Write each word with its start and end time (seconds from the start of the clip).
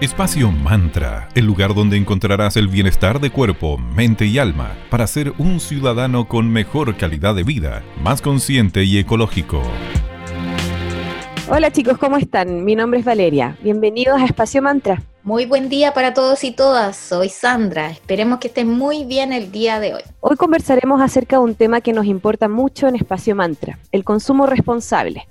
Espacio 0.00 0.50
Mantra, 0.50 1.28
el 1.34 1.44
lugar 1.44 1.74
donde 1.74 1.98
encontrarás 1.98 2.56
el 2.56 2.68
bienestar 2.68 3.20
de 3.20 3.30
cuerpo, 3.30 3.76
mente 3.76 4.24
y 4.24 4.38
alma 4.38 4.74
para 4.88 5.06
ser 5.06 5.34
un 5.36 5.60
ciudadano 5.60 6.26
con 6.26 6.50
mejor 6.50 6.96
calidad 6.96 7.34
de 7.34 7.42
vida, 7.42 7.82
más 8.02 8.22
consciente 8.22 8.82
y 8.84 8.96
ecológico. 8.96 9.60
Hola 11.50 11.70
chicos, 11.70 11.98
¿cómo 11.98 12.16
están? 12.16 12.64
Mi 12.64 12.76
nombre 12.76 13.00
es 13.00 13.04
Valeria. 13.04 13.58
Bienvenidos 13.62 14.18
a 14.18 14.24
Espacio 14.24 14.62
Mantra. 14.62 15.02
Muy 15.22 15.44
buen 15.44 15.68
día 15.68 15.92
para 15.92 16.14
todos 16.14 16.44
y 16.44 16.52
todas. 16.52 16.96
Soy 16.96 17.28
Sandra. 17.28 17.90
Esperemos 17.90 18.38
que 18.38 18.48
estén 18.48 18.70
muy 18.70 19.04
bien 19.04 19.34
el 19.34 19.52
día 19.52 19.80
de 19.80 19.92
hoy. 19.92 20.02
Hoy 20.20 20.36
conversaremos 20.36 21.02
acerca 21.02 21.36
de 21.36 21.42
un 21.42 21.54
tema 21.54 21.82
que 21.82 21.92
nos 21.92 22.06
importa 22.06 22.48
mucho 22.48 22.88
en 22.88 22.96
Espacio 22.96 23.36
Mantra, 23.36 23.78
el 23.92 24.02
consumo 24.04 24.46
responsable. 24.46 25.26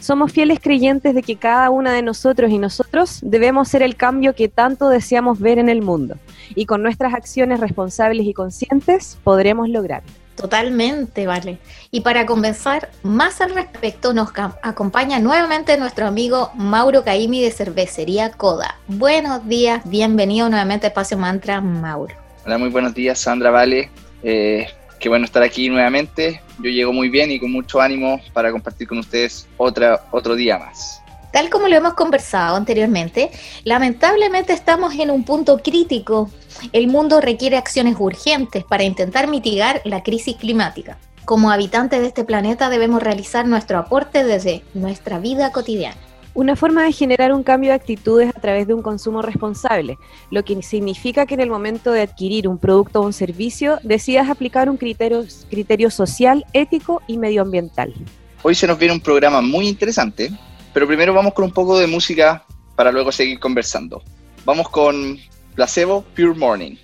Somos 0.00 0.32
fieles 0.32 0.60
creyentes 0.60 1.14
de 1.14 1.22
que 1.22 1.36
cada 1.36 1.70
una 1.70 1.92
de 1.92 2.02
nosotros 2.02 2.50
y 2.50 2.58
nosotros 2.58 3.20
debemos 3.22 3.68
ser 3.68 3.82
el 3.82 3.96
cambio 3.96 4.34
que 4.34 4.48
tanto 4.48 4.88
deseamos 4.88 5.40
ver 5.40 5.58
en 5.58 5.68
el 5.68 5.82
mundo 5.82 6.16
y 6.54 6.66
con 6.66 6.82
nuestras 6.82 7.14
acciones 7.14 7.60
responsables 7.60 8.26
y 8.26 8.34
conscientes 8.34 9.18
podremos 9.24 9.68
lograrlo. 9.68 10.10
Totalmente, 10.36 11.26
vale. 11.26 11.58
Y 11.90 12.00
para 12.00 12.26
conversar 12.26 12.90
más 13.02 13.40
al 13.40 13.54
respecto, 13.54 14.12
nos 14.12 14.30
acompaña 14.62 15.20
nuevamente 15.20 15.76
nuestro 15.78 16.06
amigo 16.06 16.50
Mauro 16.54 17.04
Caimi 17.04 17.40
de 17.40 17.52
Cervecería 17.52 18.30
Coda. 18.32 18.76
Buenos 18.88 19.46
días, 19.48 19.82
bienvenido 19.84 20.48
nuevamente 20.48 20.86
a 20.86 20.88
Espacio 20.88 21.16
Mantra, 21.18 21.60
Mauro. 21.60 22.14
Hola, 22.44 22.58
muy 22.58 22.68
buenos 22.68 22.94
días, 22.94 23.20
Sandra, 23.20 23.50
vale. 23.50 23.90
Eh, 24.24 24.66
qué 24.98 25.08
bueno 25.08 25.24
estar 25.24 25.42
aquí 25.42 25.68
nuevamente. 25.68 26.40
Yo 26.58 26.70
llego 26.70 26.92
muy 26.92 27.08
bien 27.08 27.30
y 27.30 27.40
con 27.40 27.50
mucho 27.50 27.80
ánimo 27.80 28.20
para 28.32 28.52
compartir 28.52 28.88
con 28.88 28.98
ustedes 28.98 29.48
otra, 29.56 30.06
otro 30.10 30.34
día 30.34 30.58
más. 30.58 31.00
Tal 31.32 31.50
como 31.50 31.66
lo 31.66 31.74
hemos 31.74 31.94
conversado 31.94 32.56
anteriormente, 32.56 33.30
lamentablemente 33.64 34.52
estamos 34.52 34.94
en 34.94 35.10
un 35.10 35.24
punto 35.24 35.58
crítico. 35.58 36.30
El 36.72 36.86
mundo 36.86 37.20
requiere 37.20 37.56
acciones 37.56 37.96
urgentes 37.98 38.62
para 38.62 38.84
intentar 38.84 39.26
mitigar 39.26 39.82
la 39.84 40.04
crisis 40.04 40.36
climática. 40.36 40.96
Como 41.24 41.50
habitantes 41.50 42.02
de 42.02 42.06
este 42.06 42.22
planeta 42.22 42.68
debemos 42.68 43.02
realizar 43.02 43.46
nuestro 43.46 43.78
aporte 43.78 44.22
desde 44.22 44.62
nuestra 44.74 45.18
vida 45.18 45.50
cotidiana. 45.50 45.96
Una 46.36 46.56
forma 46.56 46.82
de 46.82 46.92
generar 46.92 47.32
un 47.32 47.44
cambio 47.44 47.70
de 47.70 47.76
actitudes 47.76 48.28
a 48.34 48.40
través 48.40 48.66
de 48.66 48.74
un 48.74 48.82
consumo 48.82 49.22
responsable, 49.22 49.98
lo 50.32 50.44
que 50.44 50.60
significa 50.64 51.26
que 51.26 51.34
en 51.34 51.40
el 51.40 51.48
momento 51.48 51.92
de 51.92 52.02
adquirir 52.02 52.48
un 52.48 52.58
producto 52.58 53.00
o 53.00 53.06
un 53.06 53.12
servicio 53.12 53.78
decidas 53.84 54.28
aplicar 54.28 54.68
un 54.68 54.76
criterio, 54.76 55.24
criterio 55.48 55.90
social, 55.92 56.44
ético 56.52 57.02
y 57.06 57.18
medioambiental. 57.18 57.94
Hoy 58.42 58.56
se 58.56 58.66
nos 58.66 58.76
viene 58.80 58.94
un 58.94 59.00
programa 59.00 59.40
muy 59.42 59.68
interesante, 59.68 60.28
pero 60.72 60.88
primero 60.88 61.14
vamos 61.14 61.34
con 61.34 61.44
un 61.44 61.52
poco 61.52 61.78
de 61.78 61.86
música 61.86 62.44
para 62.74 62.90
luego 62.90 63.12
seguir 63.12 63.38
conversando. 63.38 64.02
Vamos 64.44 64.68
con 64.68 65.16
Placebo 65.54 66.02
Pure 66.16 66.34
Morning. 66.34 66.74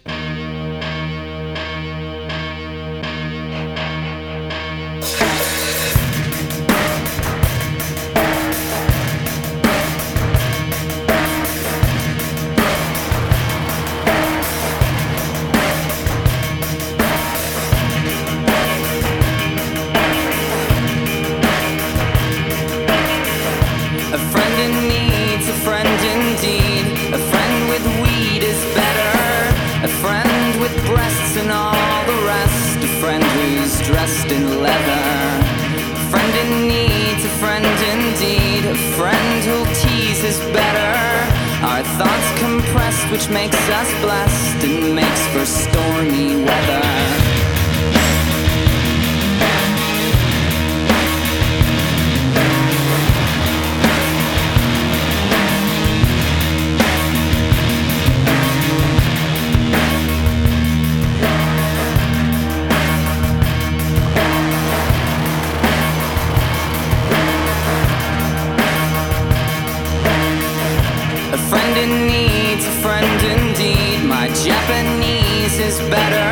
is 75.70 75.78
better. 75.88 76.30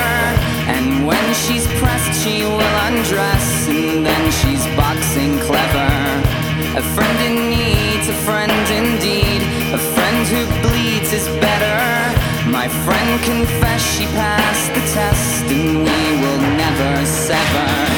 And 0.75 1.07
when 1.07 1.27
she's 1.43 1.67
pressed, 1.81 2.13
she 2.23 2.43
will 2.43 2.75
undress, 2.89 3.69
and 3.69 4.05
then 4.05 4.25
she's 4.41 4.65
boxing 4.75 5.39
clever. 5.47 5.93
A 6.83 6.85
friend 6.95 7.19
in 7.29 7.37
need, 7.55 8.01
a 8.15 8.19
friend 8.27 8.67
indeed. 8.81 9.43
A 9.79 9.81
friend 9.95 10.21
who 10.33 10.43
bleeds 10.65 11.13
is 11.13 11.27
better. 11.47 11.81
My 12.59 12.67
friend 12.85 13.11
confessed 13.23 13.89
she 13.97 14.07
passed 14.23 14.71
the 14.75 14.85
test, 14.99 15.45
and 15.55 15.71
we 15.87 16.01
will 16.23 16.43
never 16.65 16.93
sever. 17.07 17.98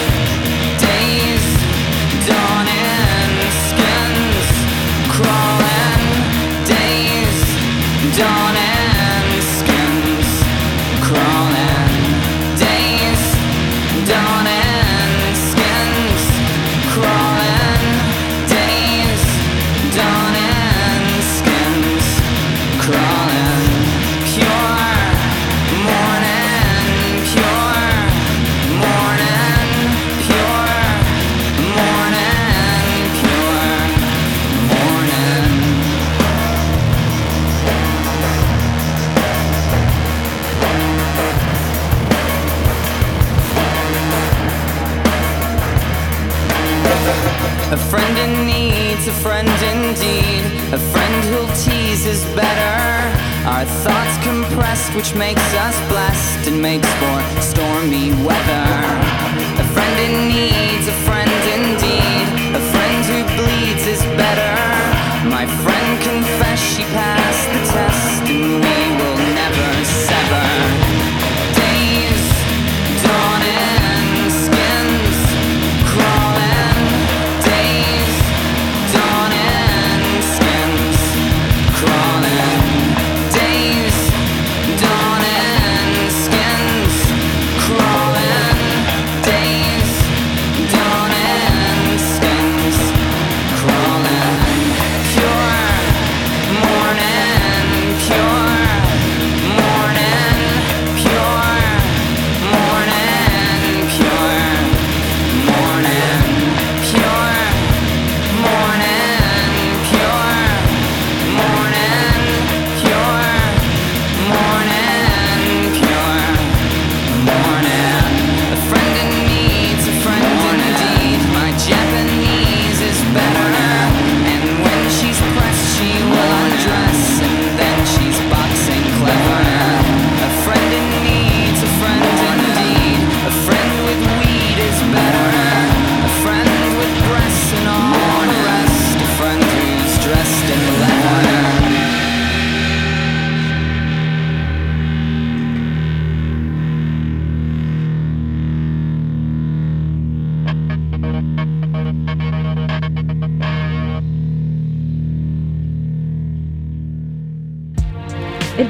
cry. 22.80 23.19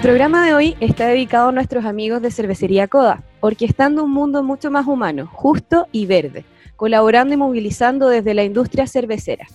Programa 0.01 0.47
de 0.47 0.55
hoy 0.55 0.77
está 0.81 1.09
dedicado 1.09 1.51
a 1.51 1.53
nuestros 1.53 1.85
amigos 1.85 2.23
de 2.23 2.31
Cervecería 2.31 2.89
Coda, 2.89 3.23
orquestando 3.41 4.05
un 4.05 4.13
mundo 4.13 4.43
mucho 4.43 4.71
más 4.71 4.87
humano, 4.87 5.29
justo 5.31 5.89
y 5.93 6.07
verde, 6.07 6.47
colaborando 6.77 7.35
y 7.35 7.37
movilizando 7.37 8.09
desde 8.09 8.33
la 8.33 8.43
industria 8.43 8.87
cervecera. 8.87 9.47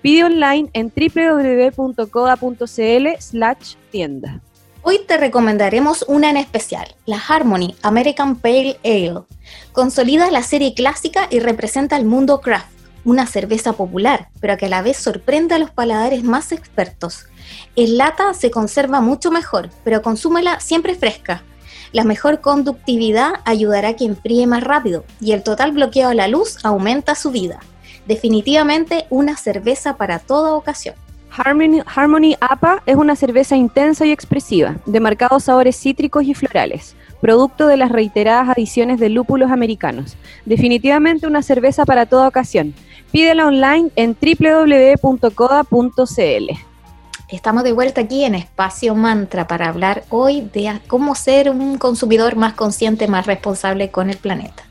Pide 0.00 0.24
online 0.24 0.70
en 0.72 0.92
www.coda.cl 0.94 3.08
slash 3.20 3.74
tienda. 3.92 4.40
Hoy 4.82 4.98
te 5.06 5.18
recomendaremos 5.18 6.04
una 6.08 6.30
en 6.30 6.36
especial, 6.36 6.96
la 7.06 7.18
Harmony 7.18 7.76
American 7.82 8.34
Pale 8.34 8.78
Ale. 8.84 9.20
Consolida 9.70 10.32
la 10.32 10.42
serie 10.42 10.74
clásica 10.74 11.28
y 11.30 11.38
representa 11.38 11.96
el 11.96 12.06
mundo 12.06 12.40
craft, 12.40 12.72
una 13.04 13.26
cerveza 13.26 13.72
popular, 13.72 14.28
pero 14.40 14.56
que 14.56 14.66
a 14.66 14.68
la 14.68 14.82
vez 14.82 14.96
sorprende 14.96 15.54
a 15.54 15.58
los 15.58 15.70
paladares 15.70 16.24
más 16.24 16.52
expertos. 16.52 17.26
En 17.76 17.98
lata 17.98 18.34
se 18.34 18.50
conserva 18.50 19.00
mucho 19.00 19.30
mejor, 19.30 19.70
pero 19.84 20.02
consúmela 20.02 20.60
siempre 20.60 20.94
fresca. 20.94 21.42
La 21.92 22.04
mejor 22.04 22.40
conductividad 22.40 23.34
ayudará 23.44 23.88
a 23.88 23.96
que 23.96 24.06
enfríe 24.06 24.46
más 24.46 24.64
rápido 24.64 25.04
y 25.20 25.32
el 25.32 25.42
total 25.42 25.72
bloqueo 25.72 26.08
a 26.08 26.14
la 26.14 26.28
luz 26.28 26.64
aumenta 26.64 27.14
su 27.14 27.30
vida. 27.30 27.60
Definitivamente 28.06 29.06
una 29.10 29.36
cerveza 29.36 29.96
para 29.96 30.18
toda 30.18 30.54
ocasión. 30.54 30.94
Harmony, 31.34 31.82
Harmony 31.86 32.36
APA 32.40 32.82
es 32.84 32.96
una 32.96 33.16
cerveza 33.16 33.56
intensa 33.56 34.04
y 34.04 34.12
expresiva, 34.12 34.76
de 34.84 35.00
marcados 35.00 35.44
sabores 35.44 35.76
cítricos 35.76 36.24
y 36.24 36.34
florales, 36.34 36.94
producto 37.22 37.66
de 37.66 37.78
las 37.78 37.90
reiteradas 37.90 38.50
adiciones 38.50 39.00
de 39.00 39.08
lúpulos 39.08 39.50
americanos. 39.50 40.16
Definitivamente 40.44 41.26
una 41.26 41.42
cerveza 41.42 41.86
para 41.86 42.04
toda 42.04 42.28
ocasión. 42.28 42.74
Pídela 43.12 43.46
online 43.46 43.90
en 43.94 44.16
www.coda.cl. 44.18 45.32
Estamos 47.28 47.62
de 47.62 47.72
vuelta 47.72 48.00
aquí 48.00 48.24
en 48.24 48.34
Espacio 48.34 48.94
Mantra 48.94 49.46
para 49.46 49.68
hablar 49.68 50.04
hoy 50.08 50.48
de 50.52 50.80
cómo 50.86 51.14
ser 51.14 51.50
un 51.50 51.76
consumidor 51.76 52.36
más 52.36 52.54
consciente, 52.54 53.08
más 53.08 53.26
responsable 53.26 53.90
con 53.90 54.08
el 54.08 54.16
planeta. 54.16 54.64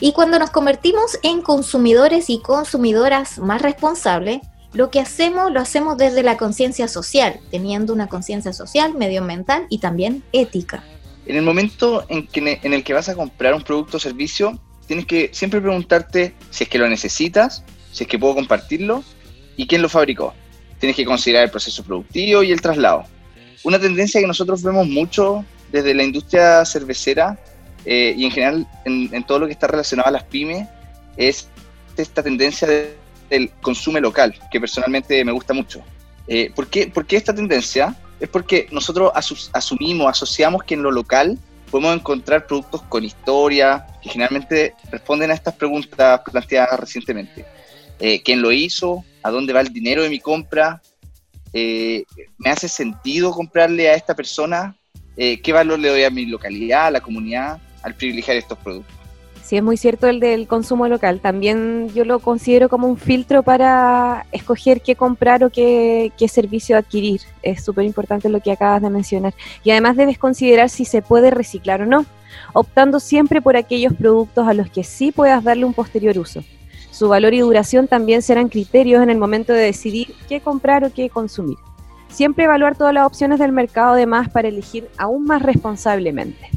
Y 0.00 0.12
cuando 0.12 0.38
nos 0.38 0.50
convertimos 0.50 1.18
en 1.22 1.40
consumidores 1.40 2.28
y 2.28 2.42
consumidoras 2.42 3.38
más 3.38 3.62
responsables, 3.62 4.40
lo 4.74 4.90
que 4.90 5.00
hacemos 5.00 5.50
lo 5.50 5.58
hacemos 5.58 5.96
desde 5.96 6.22
la 6.22 6.36
conciencia 6.36 6.88
social, 6.88 7.40
teniendo 7.50 7.94
una 7.94 8.08
conciencia 8.08 8.52
social, 8.52 8.92
medioambiental 8.94 9.64
y 9.70 9.78
también 9.78 10.22
ética. 10.32 10.84
En 11.24 11.36
el 11.36 11.42
momento 11.42 12.04
en, 12.10 12.26
que, 12.26 12.60
en 12.62 12.74
el 12.74 12.84
que 12.84 12.92
vas 12.92 13.08
a 13.08 13.14
comprar 13.14 13.54
un 13.54 13.62
producto 13.62 13.96
o 13.96 14.00
servicio, 14.00 14.60
tienes 14.86 15.06
que 15.06 15.30
siempre 15.32 15.60
preguntarte 15.60 16.34
si 16.50 16.64
es 16.64 16.70
que 16.70 16.78
lo 16.78 16.88
necesitas, 16.88 17.64
si 17.92 18.04
es 18.04 18.08
que 18.08 18.18
puedo 18.18 18.34
compartirlo 18.34 19.04
y 19.56 19.66
quién 19.66 19.82
lo 19.82 19.88
fabricó 19.88 20.34
tienes 20.82 20.96
que 20.96 21.04
considerar 21.04 21.44
el 21.44 21.50
proceso 21.50 21.84
productivo 21.84 22.42
y 22.42 22.50
el 22.50 22.60
traslado. 22.60 23.04
Una 23.62 23.78
tendencia 23.78 24.20
que 24.20 24.26
nosotros 24.26 24.64
vemos 24.64 24.88
mucho 24.88 25.44
desde 25.70 25.94
la 25.94 26.02
industria 26.02 26.64
cervecera 26.64 27.38
eh, 27.84 28.12
y 28.16 28.24
en 28.24 28.32
general 28.32 28.66
en, 28.84 29.24
todo 29.24 29.38
lo 29.38 29.46
que 29.46 29.52
está 29.52 29.68
relacionado 29.68 30.08
a 30.08 30.10
las 30.10 30.24
pymes 30.24 30.66
es 31.16 31.48
esta 31.96 32.20
tendencia 32.20 32.66
del 33.30 33.52
consumo 33.60 34.00
local, 34.00 34.34
que 34.50 34.58
personalmente 34.58 35.24
me 35.24 35.30
gusta 35.30 35.54
mucho. 35.54 35.84
Eh, 36.26 36.50
¿por, 36.52 36.66
qué, 36.66 36.88
¿por, 36.88 37.06
qué, 37.06 37.14
esta 37.14 37.32
tendencia? 37.32 37.94
Es 38.18 38.28
porque 38.28 38.66
nosotros 38.72 39.12
asumimos, 39.52 40.08
asociamos 40.08 40.64
que 40.64 40.74
en 40.74 40.82
lo 40.82 40.90
local 40.90 41.38
podemos 41.72 41.96
encontrar 41.96 42.46
productos 42.46 42.82
con 42.82 43.02
historia, 43.02 43.86
que 44.02 44.10
generalmente 44.10 44.74
responden 44.90 45.30
a 45.30 45.34
estas 45.34 45.54
preguntas 45.54 46.20
planteadas 46.30 46.78
recientemente. 46.78 47.46
Eh, 47.98 48.22
quién 48.22 48.42
lo 48.42 48.52
hizo, 48.52 49.02
a 49.22 49.30
dónde 49.30 49.54
va 49.54 49.62
el 49.62 49.72
dinero 49.72 50.02
de 50.02 50.10
mi 50.10 50.20
compra, 50.20 50.82
eh, 51.54 52.04
me 52.36 52.50
hace 52.50 52.68
sentido 52.68 53.32
comprarle 53.32 53.88
a 53.88 53.94
esta 53.94 54.14
persona, 54.14 54.76
eh, 55.16 55.40
qué 55.40 55.54
valor 55.54 55.78
le 55.78 55.88
doy 55.88 56.04
a 56.04 56.10
mi 56.10 56.26
localidad, 56.26 56.88
a 56.88 56.90
la 56.90 57.00
comunidad, 57.00 57.58
al 57.82 57.94
privilegiar 57.94 58.36
estos 58.36 58.58
productos. 58.58 58.94
Sí, 59.42 59.56
es 59.56 59.62
muy 59.62 59.76
cierto 59.76 60.06
el 60.06 60.20
del 60.20 60.46
consumo 60.46 60.86
local. 60.86 61.20
También 61.20 61.88
yo 61.94 62.04
lo 62.04 62.20
considero 62.20 62.68
como 62.68 62.86
un 62.86 62.96
filtro 62.96 63.42
para 63.42 64.24
escoger 64.30 64.80
qué 64.80 64.94
comprar 64.94 65.42
o 65.42 65.50
qué, 65.50 66.12
servicio 66.28 66.76
adquirir. 66.76 67.20
Es 67.42 67.64
súper 67.64 67.84
importante 67.84 68.28
lo 68.28 68.40
que 68.40 68.52
acabas 68.52 68.82
de 68.82 68.88
mencionar. 68.88 69.34
Y 69.64 69.72
además 69.72 69.96
debes 69.96 70.16
considerar 70.16 70.70
si 70.70 70.84
se 70.84 71.02
puede 71.02 71.30
reciclar 71.32 71.82
o 71.82 71.86
no, 71.86 72.06
optando 72.52 73.00
siempre 73.00 73.42
por 73.42 73.56
aquellos 73.56 73.92
productos 73.94 74.46
a 74.46 74.54
los 74.54 74.70
que 74.70 74.84
sí 74.84 75.10
puedas 75.10 75.42
darle 75.42 75.64
un 75.64 75.74
posterior 75.74 76.16
uso. 76.18 76.44
Su 76.92 77.08
valor 77.08 77.34
y 77.34 77.40
duración 77.40 77.88
también 77.88 78.22
serán 78.22 78.48
criterios 78.48 79.02
en 79.02 79.10
el 79.10 79.18
momento 79.18 79.52
de 79.52 79.64
decidir 79.64 80.14
qué 80.28 80.40
comprar 80.40 80.84
o 80.84 80.92
qué 80.92 81.10
consumir. 81.10 81.58
Siempre 82.08 82.44
evaluar 82.44 82.76
todas 82.76 82.94
las 82.94 83.06
opciones 83.06 83.40
del 83.40 83.50
mercado 83.50 83.94
además 83.94 84.28
para 84.28 84.48
elegir 84.48 84.88
aún 84.98 85.24
más 85.24 85.42
responsablemente. 85.42 86.48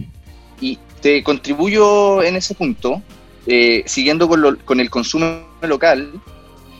Y 0.59 0.77
te 1.05 1.21
contribuyo 1.21 2.23
en 2.23 2.35
ese 2.35 2.55
punto, 2.55 2.99
eh, 3.45 3.83
siguiendo 3.85 4.27
con, 4.27 4.79
el 4.79 4.89
consumo 4.89 5.45
local, 5.61 6.19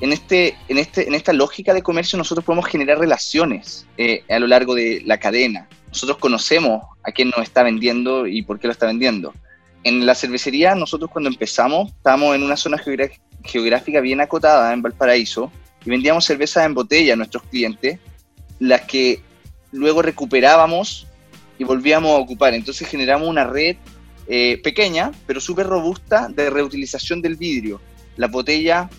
en, 0.01 0.12
este, 0.12 0.57
este, 0.68 1.07
en 1.07 1.13
esta 1.13 1.31
lógica 1.31 1.75
de 1.75 1.83
comercio 1.83 2.18
nosotros 2.18 2.44
podemos 2.44 2.66
generar 2.66 2.98
relaciones 2.98 3.86
eh, 4.00 4.24
a 4.27 4.39
lo 4.39 4.48
largo 4.48 4.74
de 4.74 5.03
la 5.05 5.20
cadena. 5.20 5.70
Nosotros 5.89 6.17
conocemos 6.17 6.82
a 7.03 7.12
quién 7.12 7.29
nos 7.38 7.44
está 7.44 7.62
vendiendo 7.62 8.25
y 8.25 8.41
por 8.41 8.60
qué 8.60 8.65
lo 8.65 8.74
está 8.74 8.88
vendiendo. 8.88 9.32
En 9.84 10.08
la 10.08 10.15
cervecería 10.15 10.74
nosotros 10.74 11.12
cuando 11.12 11.29
empezamos 11.29 11.91
estábamos 11.91 12.36
en 12.36 12.41
una 12.41 12.58
zona 12.58 12.82
geográfica 13.44 14.00
bien 14.00 14.22
acotada 14.22 14.74
en 14.74 14.82
Valparaíso 14.82 15.51
y 15.86 15.91
vendíamos 15.91 16.25
cervezas 16.25 16.65
en 16.65 16.74
botella 16.74 17.13
a 17.13 17.15
nuestros 17.15 17.44
clientes, 17.44 18.00
las 18.58 18.82
que 18.88 19.22
luego 19.72 20.01
recuperábamos 20.01 21.05
y 21.60 21.63
volvíamos 21.63 22.10
a 22.10 22.22
ocupar. 22.22 22.55
Entonces 22.55 22.88
generamos 22.88 23.27
una 23.27 23.44
red 23.44 23.77
eh, 24.27 24.60
pequeña, 24.63 25.12
pero 25.27 25.39
súper 25.39 25.67
robusta 25.67 26.27
de 26.29 26.50
reutilización 26.50 27.22
del 27.22 27.36
vidrio. 27.36 27.79
La 28.17 28.27
botella 28.27 28.89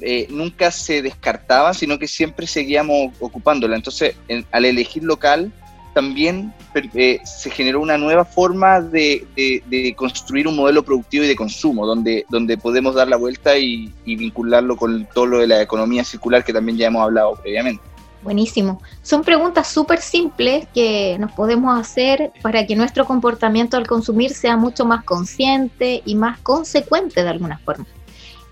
eh, 0.00 0.26
nunca 0.30 0.70
se 0.70 1.02
descartaba, 1.02 1.72
sino 1.74 1.98
que 1.98 2.08
siempre 2.08 2.46
seguíamos 2.46 3.14
ocupándola. 3.20 3.76
Entonces, 3.76 4.16
al 4.50 4.64
elegir 4.64 5.04
local, 5.04 5.52
también 5.96 6.52
eh, 6.74 7.20
se 7.24 7.48
generó 7.48 7.80
una 7.80 7.96
nueva 7.96 8.26
forma 8.26 8.82
de, 8.82 9.24
construir 9.96 10.46
un 10.46 10.54
modelo 10.54 10.82
productivo 10.82 11.24
y 11.24 11.28
de 11.28 11.34
consumo, 11.34 11.86
donde, 11.86 12.26
donde 12.28 12.58
podemos 12.58 12.94
dar 12.94 13.08
la 13.08 13.16
vuelta 13.16 13.56
y, 13.56 13.90
vincularlo 14.04 14.76
con 14.76 15.08
todo 15.14 15.24
lo 15.24 15.38
de 15.38 15.46
la 15.46 15.62
economía 15.62 16.04
circular 16.04 16.44
que 16.44 16.52
también 16.52 16.76
ya 16.76 16.88
hemos 16.88 17.02
hablado 17.02 17.36
previamente. 17.36 17.82
Buenísimo. 18.26 18.82
Son 19.02 19.22
preguntas 19.22 19.68
súper 19.68 20.00
simples 20.00 20.66
que 20.74 21.16
nos 21.20 21.30
podemos 21.30 21.78
hacer 21.78 22.32
para 22.42 22.66
que 22.66 22.74
nuestro 22.74 23.04
comportamiento 23.04 23.76
al 23.76 23.86
consumir 23.86 24.34
sea 24.34 24.56
mucho 24.56 24.84
más 24.84 25.04
consciente 25.04 26.02
y 26.04 26.16
más 26.16 26.40
consecuente 26.40 27.22
de 27.22 27.28
alguna 27.28 27.58
forma. 27.58 27.86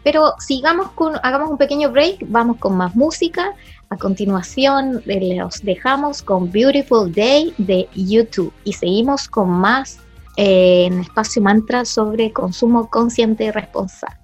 Pero 0.04 0.34
sigamos 0.38 0.92
con, 0.92 1.16
hagamos 1.24 1.50
un 1.50 1.58
pequeño 1.58 1.90
break, 1.90 2.18
vamos 2.28 2.58
con 2.58 2.76
más 2.76 2.94
música 2.94 3.52
a 3.90 3.96
continuación, 3.96 5.02
los 5.06 5.60
dejamos 5.64 6.22
con 6.22 6.52
Beautiful 6.52 7.12
Day 7.12 7.52
de 7.58 7.88
YouTube 7.96 8.52
y 8.62 8.74
seguimos 8.74 9.26
con 9.26 9.50
más 9.50 9.98
eh, 10.36 10.84
en 10.84 11.00
Espacio 11.00 11.42
Mantra 11.42 11.84
sobre 11.84 12.32
consumo 12.32 12.88
consciente 12.88 13.46
y 13.46 13.50
responsable. 13.50 14.23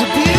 a 0.00 0.04
beautiful 0.04 0.37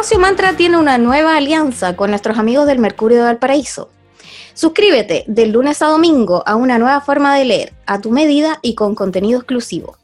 Espacio 0.00 0.18
Mantra 0.18 0.56
tiene 0.56 0.78
una 0.78 0.96
nueva 0.96 1.36
alianza 1.36 1.94
con 1.94 2.08
nuestros 2.08 2.38
amigos 2.38 2.66
del 2.66 2.78
Mercurio 2.78 3.18
de 3.18 3.24
Valparaíso. 3.24 3.90
Suscríbete 4.54 5.24
del 5.26 5.52
lunes 5.52 5.82
a 5.82 5.88
domingo 5.88 6.42
a 6.46 6.56
una 6.56 6.78
nueva 6.78 7.02
forma 7.02 7.36
de 7.36 7.44
leer, 7.44 7.74
a 7.84 8.00
tu 8.00 8.10
medida 8.10 8.58
y 8.62 8.74
con 8.74 8.94
contenido 8.94 9.40
exclusivo. 9.40 9.98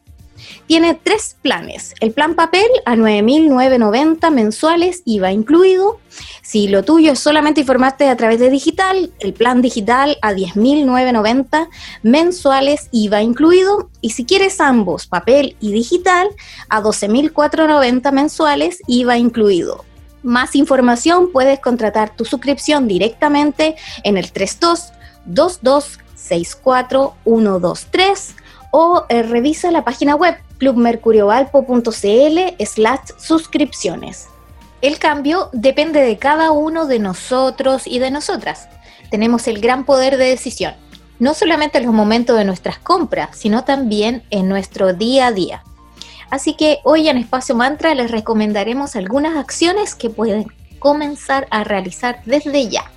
Tiene 0.66 1.00
tres 1.02 1.38
planes. 1.40 1.94
El 2.00 2.12
plan 2.12 2.34
papel 2.34 2.66
a 2.84 2.94
9.990 2.94 4.30
mensuales, 4.30 5.00
IVA 5.06 5.32
incluido. 5.32 5.98
Si 6.42 6.68
lo 6.68 6.82
tuyo 6.82 7.12
es 7.12 7.18
solamente 7.18 7.62
informarte 7.62 8.06
a 8.10 8.18
través 8.18 8.38
de 8.38 8.50
digital, 8.50 9.14
el 9.20 9.32
plan 9.32 9.62
digital 9.62 10.18
a 10.20 10.34
10.990 10.34 11.70
mensuales, 12.02 12.90
IVA 12.92 13.22
incluido. 13.22 13.88
Y 14.02 14.10
si 14.10 14.26
quieres 14.26 14.60
ambos, 14.60 15.06
papel 15.06 15.56
y 15.58 15.72
digital, 15.72 16.28
a 16.68 16.82
12.490 16.82 18.12
mensuales, 18.12 18.82
IVA 18.86 19.16
incluido. 19.16 19.85
Más 20.26 20.56
información 20.56 21.30
puedes 21.30 21.60
contratar 21.60 22.16
tu 22.16 22.24
suscripción 22.24 22.88
directamente 22.88 23.76
en 24.02 24.16
el 24.16 24.32
32 24.32 24.92
22 25.24 26.00
64 26.16 27.14
123 27.22 28.34
o 28.72 29.04
eh, 29.08 29.22
revisa 29.22 29.70
la 29.70 29.84
página 29.84 30.16
web 30.16 30.36
clubmercuriovalpo.cl 30.58 32.64
slash 32.64 33.00
suscripciones. 33.18 34.26
El 34.82 34.98
cambio 34.98 35.48
depende 35.52 36.02
de 36.02 36.18
cada 36.18 36.50
uno 36.50 36.86
de 36.86 36.98
nosotros 36.98 37.86
y 37.86 38.00
de 38.00 38.10
nosotras. 38.10 38.68
Tenemos 39.12 39.46
el 39.46 39.60
gran 39.60 39.84
poder 39.84 40.16
de 40.16 40.24
decisión, 40.24 40.74
no 41.20 41.34
solamente 41.34 41.78
en 41.78 41.84
los 41.84 41.94
momentos 41.94 42.36
de 42.36 42.44
nuestras 42.44 42.80
compras, 42.80 43.38
sino 43.38 43.62
también 43.62 44.24
en 44.30 44.48
nuestro 44.48 44.92
día 44.92 45.28
a 45.28 45.32
día. 45.32 45.62
Así 46.30 46.54
que 46.54 46.78
hoy 46.84 47.08
en 47.08 47.18
Espacio 47.18 47.54
Mantra 47.54 47.94
les 47.94 48.10
recomendaremos 48.10 48.96
algunas 48.96 49.36
acciones 49.36 49.94
que 49.94 50.10
pueden 50.10 50.46
comenzar 50.78 51.46
a 51.50 51.64
realizar 51.64 52.20
desde 52.24 52.68
ya. 52.68 52.90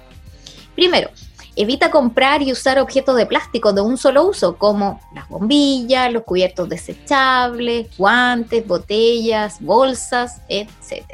Primero, 0.76 1.10
evita 1.56 1.92
comprar 1.92 2.42
y 2.42 2.52
usar 2.52 2.80
objetos 2.80 3.18
de 3.18 3.26
plástico 3.26 3.74
de 3.74 3.82
un 3.82 3.98
solo 3.98 4.26
uso, 4.26 4.58
como 4.58 5.00
las 5.14 5.28
bombillas, 5.30 6.12
los 6.12 6.24
cubiertos 6.24 6.70
desechables, 6.70 7.88
guantes, 7.98 8.66
botellas, 8.66 9.60
bolsas, 9.60 10.42
etc. 10.48 11.06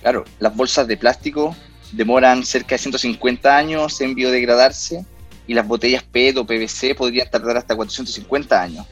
Claro, 0.00 0.24
las 0.38 0.54
bolsas 0.54 0.86
de 0.86 0.96
plástico 0.96 1.54
demoran 1.92 2.44
cerca 2.44 2.76
de 2.76 2.78
150 2.78 3.56
años 3.56 4.00
en 4.00 4.14
biodegradarse 4.14 5.04
y 5.46 5.54
las 5.54 5.66
botellas 5.66 6.04
PET 6.04 6.36
o 6.36 6.46
PVC 6.46 6.94
podrían 6.94 7.28
tardar 7.28 7.56
hasta 7.56 7.74
450 7.74 8.62
años. 8.62 8.86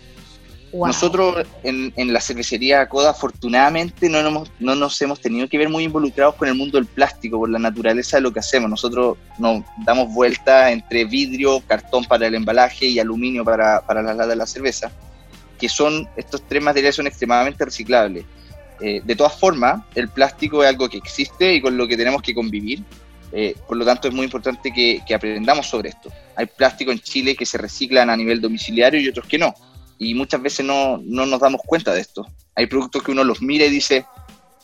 Nosotros 0.72 1.46
en, 1.62 2.12
la 2.12 2.20
cervecería 2.20 2.86
Coda 2.88 3.10
afortunadamente 3.10 4.08
no 4.08 4.22
nos, 4.22 4.50
no 4.58 4.74
nos 4.74 5.00
hemos 5.00 5.20
tenido 5.20 5.48
que 5.48 5.56
ver 5.56 5.68
muy 5.68 5.84
involucrados 5.84 6.34
con 6.34 6.48
el 6.48 6.54
mundo 6.54 6.76
del 6.76 6.86
plástico 6.86 7.38
por 7.38 7.48
la 7.48 7.58
naturaleza 7.58 8.18
de 8.18 8.22
lo 8.22 8.32
que 8.32 8.40
hacemos. 8.40 8.68
Nosotros 8.68 9.16
nos 9.38 9.64
damos 9.84 10.12
vuelta 10.12 10.70
entre 10.70 11.06
vidrio, 11.06 11.60
cartón 11.66 12.04
para 12.04 12.26
el 12.26 12.34
embalaje 12.34 12.86
y 12.86 12.98
aluminio 12.98 13.44
para, 13.44 13.80
para 13.86 14.02
las 14.02 14.16
latas 14.16 14.28
de 14.28 14.36
la 14.36 14.46
cerveza, 14.46 14.92
que 15.58 15.68
son 15.68 16.06
estos 16.16 16.42
tres 16.46 16.62
materiales 16.62 16.96
son 16.96 17.06
extremadamente 17.06 17.64
reciclables. 17.64 18.24
Eh, 18.80 19.00
de 19.02 19.16
todas 19.16 19.34
formas, 19.38 19.82
el 19.94 20.08
plástico 20.08 20.62
es 20.62 20.68
algo 20.68 20.88
que 20.88 20.98
existe 20.98 21.54
y 21.54 21.62
con 21.62 21.76
lo 21.76 21.88
que 21.88 21.96
tenemos 21.96 22.20
que 22.20 22.34
convivir. 22.34 22.82
Eh, 23.32 23.54
por 23.66 23.76
lo 23.76 23.84
tanto, 23.84 24.08
es 24.08 24.14
muy 24.14 24.24
importante 24.24 24.72
que, 24.72 25.00
que 25.06 25.14
aprendamos 25.14 25.66
sobre 25.66 25.90
esto. 25.90 26.10
Hay 26.36 26.46
plástico 26.46 26.92
en 26.92 26.98
Chile 26.98 27.34
que 27.34 27.44
se 27.44 27.58
reciclan 27.58 28.08
a 28.10 28.16
nivel 28.16 28.40
domiciliario 28.40 29.00
y 29.00 29.08
otros 29.08 29.26
que 29.26 29.38
no 29.38 29.54
y 29.98 30.14
muchas 30.14 30.40
veces 30.40 30.64
no, 30.64 31.00
no, 31.04 31.26
nos 31.26 31.40
damos 31.40 31.60
cuenta 31.66 31.92
de 31.92 32.00
esto. 32.00 32.26
Hay 32.54 32.66
productos 32.66 33.02
que 33.02 33.10
uno 33.10 33.24
los 33.24 33.42
mira 33.42 33.66
y 33.66 33.70
dice, 33.70 34.06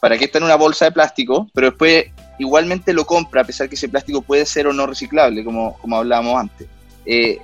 ¿para 0.00 0.16
qué 0.16 0.26
está 0.26 0.38
en 0.38 0.44
una 0.44 0.56
bolsa 0.56 0.86
de 0.86 0.92
plástico? 0.92 1.48
Pero 1.52 1.70
después 1.70 2.06
igualmente 2.38 2.92
lo 2.92 3.04
compra, 3.04 3.42
a 3.42 3.44
pesar 3.44 3.68
que 3.68 3.74
ese 3.74 3.88
plástico 3.88 4.22
puede 4.22 4.46
ser 4.46 4.66
o 4.66 4.72
no 4.72 4.86
reciclable, 4.86 5.44
como, 5.44 5.76
como 5.78 5.96
hablábamos 5.96 6.40
antes. 6.40 6.68
Eh, 7.06 7.38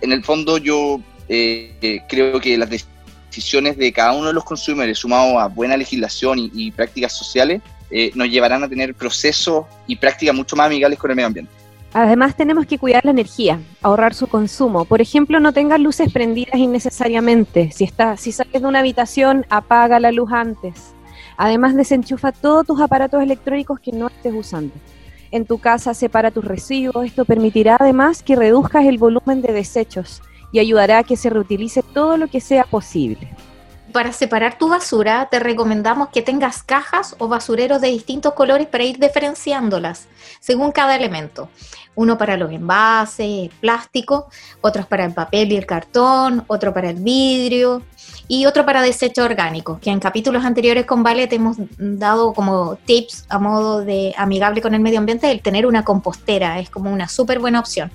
en 0.00 0.12
el 0.12 0.22
fondo 0.22 0.58
yo 0.58 1.00
eh, 1.28 1.74
eh, 1.80 2.00
creo 2.08 2.40
que 2.40 2.56
las 2.56 2.70
decisiones 3.30 3.76
de 3.76 3.92
cada 3.92 4.12
uno 4.12 4.28
de 4.28 4.32
los 4.32 4.44
consumidores, 4.44 4.98
sumado 4.98 5.38
a 5.38 5.48
buena 5.48 5.76
legislación 5.76 6.38
y, 6.38 6.50
y 6.54 6.70
prácticas 6.70 7.12
sociales, 7.12 7.62
nos 8.14 8.30
llevarán 8.30 8.62
a 8.62 8.68
tener 8.68 8.94
procesos 8.94 9.66
y 9.88 9.96
prácticas 9.96 10.32
mucho 10.32 10.54
más 10.54 10.66
amigables 10.66 10.96
con 10.96 11.10
el 11.10 11.16
medio 11.16 11.26
ambiente. 11.26 11.59
Además 11.92 12.36
tenemos 12.36 12.66
que 12.66 12.78
cuidar 12.78 13.04
la 13.04 13.10
energía, 13.10 13.60
ahorrar 13.82 14.14
su 14.14 14.28
consumo. 14.28 14.84
Por 14.84 15.00
ejemplo, 15.00 15.40
no 15.40 15.52
tengas 15.52 15.80
luces 15.80 16.12
prendidas 16.12 16.54
innecesariamente. 16.54 17.72
Si, 17.72 17.82
está, 17.82 18.16
si 18.16 18.30
sales 18.30 18.62
de 18.62 18.68
una 18.68 18.78
habitación, 18.78 19.44
apaga 19.50 19.98
la 19.98 20.12
luz 20.12 20.30
antes. 20.32 20.94
Además, 21.36 21.74
desenchufa 21.74 22.30
todos 22.30 22.66
tus 22.66 22.80
aparatos 22.80 23.20
electrónicos 23.22 23.80
que 23.80 23.90
no 23.90 24.06
estés 24.06 24.32
usando. 24.34 24.72
En 25.32 25.46
tu 25.46 25.58
casa 25.58 25.92
separa 25.94 26.30
tus 26.30 26.44
residuos. 26.44 27.06
Esto 27.06 27.24
permitirá 27.24 27.76
además 27.80 28.22
que 28.22 28.36
reduzcas 28.36 28.84
el 28.84 28.98
volumen 28.98 29.42
de 29.42 29.52
desechos 29.52 30.22
y 30.52 30.60
ayudará 30.60 30.98
a 30.98 31.04
que 31.04 31.16
se 31.16 31.30
reutilice 31.30 31.82
todo 31.82 32.16
lo 32.16 32.28
que 32.28 32.40
sea 32.40 32.64
posible. 32.64 33.30
Para 33.92 34.12
separar 34.12 34.56
tu 34.58 34.68
basura, 34.68 35.28
te 35.30 35.40
recomendamos 35.40 36.10
que 36.10 36.22
tengas 36.22 36.62
cajas 36.62 37.16
o 37.18 37.28
basureros 37.28 37.80
de 37.80 37.88
distintos 37.88 38.34
colores 38.34 38.66
para 38.66 38.84
ir 38.84 38.98
diferenciándolas 38.98 40.06
según 40.38 40.70
cada 40.70 40.94
elemento. 40.94 41.48
Uno 41.94 42.16
para 42.16 42.36
los 42.36 42.52
envases, 42.52 43.50
plástico, 43.60 44.28
otros 44.60 44.86
para 44.86 45.04
el 45.04 45.12
papel 45.12 45.52
y 45.52 45.56
el 45.56 45.66
cartón, 45.66 46.44
otro 46.46 46.72
para 46.72 46.90
el 46.90 46.96
vidrio 46.96 47.82
y 48.28 48.46
otro 48.46 48.64
para 48.64 48.82
desechos 48.82 49.24
orgánicos, 49.24 49.80
que 49.80 49.90
en 49.90 49.98
capítulos 49.98 50.44
anteriores 50.44 50.86
con 50.86 51.02
Vale 51.02 51.26
te 51.26 51.36
hemos 51.36 51.56
dado 51.78 52.32
como 52.32 52.76
tips 52.76 53.24
a 53.28 53.38
modo 53.38 53.80
de 53.84 54.14
amigable 54.16 54.62
con 54.62 54.74
el 54.74 54.80
medio 54.80 54.98
ambiente 54.98 55.30
el 55.30 55.42
tener 55.42 55.66
una 55.66 55.84
compostera, 55.84 56.60
es 56.60 56.70
como 56.70 56.92
una 56.92 57.08
súper 57.08 57.40
buena 57.40 57.58
opción. 57.58 57.90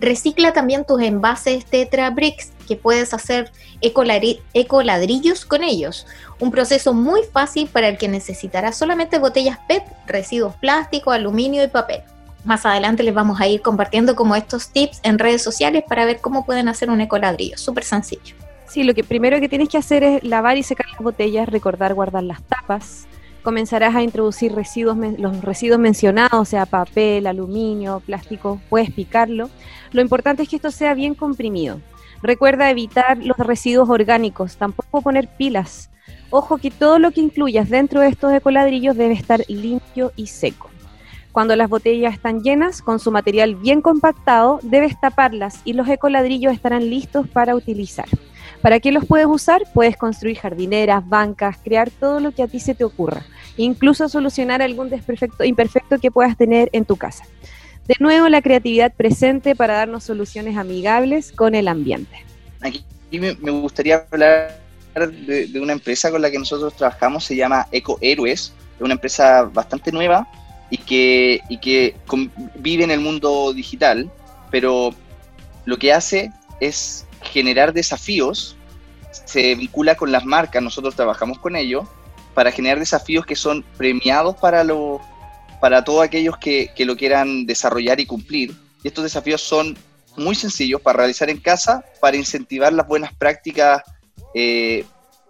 Recicla 0.00 0.52
también 0.52 0.84
tus 0.84 1.00
envases 1.02 1.64
Tetra 1.64 2.10
Bricks, 2.10 2.52
que 2.66 2.76
puedes 2.76 3.12
hacer 3.14 3.52
ecoladrillos 3.80 5.44
con 5.44 5.62
ellos. 5.62 6.06
Un 6.38 6.50
proceso 6.50 6.94
muy 6.94 7.22
fácil 7.32 7.68
para 7.68 7.88
el 7.88 7.98
que 7.98 8.08
necesitará 8.08 8.72
solamente 8.72 9.18
botellas 9.18 9.58
PET, 9.68 9.84
residuos 10.06 10.54
plásticos, 10.56 11.14
aluminio 11.14 11.62
y 11.62 11.68
papel. 11.68 12.00
Más 12.44 12.66
adelante 12.66 13.02
les 13.02 13.14
vamos 13.14 13.40
a 13.40 13.46
ir 13.46 13.62
compartiendo 13.62 14.16
como 14.16 14.34
estos 14.34 14.68
tips 14.70 15.00
en 15.04 15.18
redes 15.18 15.42
sociales 15.42 15.84
para 15.88 16.04
ver 16.04 16.20
cómo 16.20 16.44
pueden 16.44 16.68
hacer 16.68 16.90
un 16.90 17.00
ecoladrillo. 17.00 17.56
Súper 17.56 17.84
sencillo. 17.84 18.34
Sí, 18.66 18.82
lo 18.82 18.94
que 18.94 19.04
primero 19.04 19.38
que 19.38 19.48
tienes 19.48 19.68
que 19.68 19.78
hacer 19.78 20.02
es 20.02 20.24
lavar 20.24 20.56
y 20.56 20.62
secar 20.62 20.86
las 20.90 21.00
botellas, 21.00 21.48
recordar 21.48 21.94
guardar 21.94 22.22
las 22.22 22.42
tapas. 22.42 23.06
Comenzarás 23.42 23.94
a 23.96 24.02
introducir 24.02 24.52
los 24.52 25.40
residuos 25.42 25.78
mencionados, 25.78 26.48
sea, 26.48 26.64
papel, 26.64 27.26
aluminio, 27.26 28.00
plástico, 28.06 28.60
puedes 28.68 28.92
picarlo. 28.92 29.50
Lo 29.90 30.00
importante 30.00 30.44
es 30.44 30.48
que 30.48 30.56
esto 30.56 30.70
sea 30.70 30.94
bien 30.94 31.14
comprimido. 31.14 31.80
Recuerda 32.22 32.70
evitar 32.70 33.18
los 33.18 33.36
residuos 33.36 33.90
orgánicos, 33.90 34.56
tampoco 34.56 35.02
poner 35.02 35.26
pilas. 35.26 35.90
Ojo 36.30 36.56
que 36.58 36.70
todo 36.70 37.00
lo 37.00 37.10
que 37.10 37.20
incluyas 37.20 37.68
dentro 37.68 38.00
de 38.00 38.08
estos 38.08 38.32
ecoladrillos 38.32 38.96
debe 38.96 39.14
estar 39.14 39.42
limpio 39.48 40.12
y 40.14 40.28
seco. 40.28 40.70
Cuando 41.32 41.56
las 41.56 41.68
botellas 41.68 42.14
están 42.14 42.42
llenas, 42.42 42.80
con 42.80 43.00
su 43.00 43.10
material 43.10 43.56
bien 43.56 43.82
compactado, 43.82 44.60
debes 44.62 45.00
taparlas 45.00 45.62
y 45.64 45.72
los 45.72 45.88
ecoladrillos 45.88 46.52
estarán 46.52 46.90
listos 46.90 47.26
para 47.26 47.56
utilizar. 47.56 48.06
¿Para 48.62 48.78
qué 48.78 48.92
los 48.92 49.04
puedes 49.04 49.26
usar? 49.26 49.64
Puedes 49.74 49.96
construir 49.96 50.38
jardineras, 50.38 51.06
bancas, 51.06 51.58
crear 51.62 51.90
todo 51.90 52.20
lo 52.20 52.30
que 52.30 52.44
a 52.44 52.46
ti 52.46 52.60
se 52.60 52.76
te 52.76 52.84
ocurra, 52.84 53.26
incluso 53.56 54.08
solucionar 54.08 54.62
algún 54.62 54.88
desperfecto, 54.88 55.42
imperfecto 55.42 55.98
que 55.98 56.12
puedas 56.12 56.36
tener 56.36 56.70
en 56.72 56.84
tu 56.84 56.96
casa. 56.96 57.24
De 57.88 57.96
nuevo, 57.98 58.28
la 58.28 58.40
creatividad 58.40 58.94
presente 58.94 59.56
para 59.56 59.74
darnos 59.74 60.04
soluciones 60.04 60.56
amigables 60.56 61.32
con 61.32 61.56
el 61.56 61.66
ambiente. 61.66 62.24
Aquí 62.60 62.84
me, 63.18 63.32
gustaría 63.32 64.06
hablar 64.12 64.60
de, 64.94 65.60
una 65.60 65.72
empresa 65.72 66.12
con 66.12 66.22
la 66.22 66.30
que 66.30 66.38
nosotros 66.38 66.76
trabajamos, 66.76 67.24
se 67.24 67.34
llama 67.34 67.66
EcoHéroes, 67.72 68.52
es 68.76 68.80
una 68.80 68.94
empresa 68.94 69.42
bastante 69.42 69.90
nueva 69.90 70.28
y 70.70 70.78
que, 70.78 71.40
y 71.48 71.58
que 71.58 71.96
vive 72.54 72.84
en 72.84 72.92
el 72.92 73.00
mundo 73.00 73.52
digital, 73.52 74.08
pero 74.52 74.94
lo 75.64 75.76
que 75.76 75.92
hace 75.92 76.30
es 76.60 77.06
generar 77.22 77.72
desafíos, 77.72 78.56
se 79.26 79.54
vincula 79.54 79.94
con 79.94 80.10
las 80.12 80.24
marcas, 80.24 80.62
nosotros 80.62 80.94
trabajamos 80.94 81.38
con 81.38 81.56
ellos, 81.56 81.86
para 82.34 82.50
generar 82.50 82.78
desafíos 82.78 83.26
que 83.26 83.36
son 83.36 83.62
premiados 83.76 84.36
para, 84.36 84.64
los 84.64 85.00
para 85.60 85.84
todos 85.84 86.02
aquellos 86.02 86.36
que, 86.38 86.70
que 86.74 86.84
lo 86.86 86.96
quieran 86.96 87.44
desarrollar 87.46 88.00
y 88.00 88.06
cumplir. 88.06 88.52
Y 88.82 88.88
estos 88.88 89.04
desafíos 89.04 89.42
son 89.42 89.76
muy 90.16 90.34
sencillos 90.34 90.80
para 90.80 90.98
realizar 90.98 91.30
en 91.30 91.38
casa, 91.38 91.84
para 92.00 92.16
incentivar 92.16 92.72
las 92.72 92.86
buenas 92.88 93.12
prácticas 93.14 93.82
eh, 94.34 94.84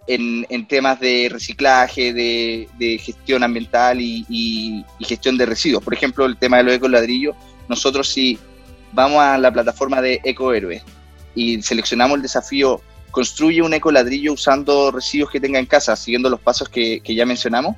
en, 0.06 0.46
en 0.48 0.66
temas 0.66 0.98
de 1.00 1.28
reciclaje, 1.30 2.12
de, 2.12 2.98
gestión 2.98 3.42
ambiental 3.42 4.00
y, 4.00 4.24
y- 4.28 4.84
y 4.98 5.04
gestión 5.04 5.36
de 5.36 5.46
residuos. 5.46 5.82
Por 5.84 5.94
ejemplo, 5.94 6.24
el 6.24 6.36
tema 6.36 6.58
de 6.58 6.62
los 6.64 6.74
ecoladrillos, 6.74 7.36
nosotros 7.68 8.08
si 8.08 8.38
vamos 8.92 9.20
a 9.22 9.38
la 9.38 9.52
plataforma 9.52 10.00
de 10.00 10.20
EcoHéroes 10.24 10.82
y 11.34 11.62
seleccionamos 11.62 12.16
el 12.16 12.22
desafío 12.22 12.80
construye 13.10 13.60
un 13.62 13.74
ecoladrillo 13.74 14.32
usando 14.32 14.90
residuos 14.90 15.30
que 15.30 15.38
tenga 15.40 15.58
en 15.58 15.66
casa, 15.66 15.94
siguiendo 15.96 16.30
los 16.30 16.40
pasos 16.40 16.68
que, 16.68 17.00
que 17.00 17.14
ya 17.14 17.26
mencionamos, 17.26 17.76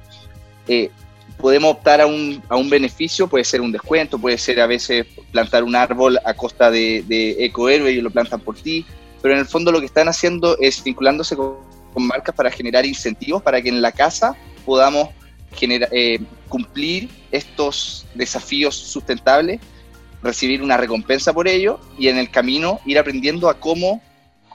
eh, 0.68 0.90
podemos 1.38 1.72
optar 1.72 2.00
a 2.00 2.06
un, 2.06 2.40
a 2.48 2.56
un 2.56 2.70
beneficio, 2.70 3.26
puede 3.26 3.44
ser 3.44 3.60
un 3.60 3.72
descuento, 3.72 4.18
puede 4.18 4.38
ser 4.38 4.60
a 4.60 4.66
veces 4.66 5.06
plantar 5.32 5.64
un 5.64 5.74
árbol 5.74 6.18
a 6.24 6.34
costa 6.34 6.70
de, 6.70 7.04
de 7.08 7.44
EcoHéroe 7.46 7.90
y 7.92 8.00
lo 8.00 8.10
plantan 8.10 8.40
por 8.40 8.54
ti, 8.56 8.86
pero 9.20 9.34
en 9.34 9.40
el 9.40 9.46
fondo 9.46 9.72
lo 9.72 9.80
que 9.80 9.86
están 9.86 10.08
haciendo 10.08 10.56
es 10.60 10.82
vinculándose 10.84 11.34
con, 11.34 11.56
con 11.92 12.06
marcas 12.06 12.34
para 12.34 12.50
generar 12.50 12.86
incentivos 12.86 13.42
para 13.42 13.60
que 13.60 13.70
en 13.70 13.82
la 13.82 13.90
casa 13.90 14.36
podamos 14.64 15.08
genera- 15.56 15.88
eh, 15.90 16.20
cumplir 16.48 17.08
estos 17.32 18.06
desafíos 18.14 18.76
sustentables, 18.76 19.60
recibir 20.24 20.62
una 20.62 20.76
recompensa 20.76 21.32
por 21.32 21.46
ello 21.46 21.78
y 21.98 22.08
en 22.08 22.16
el 22.16 22.30
camino 22.30 22.80
ir 22.86 22.98
aprendiendo 22.98 23.48
a 23.48 23.60
cómo, 23.60 24.00